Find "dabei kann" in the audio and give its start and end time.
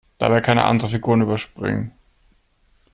0.17-0.57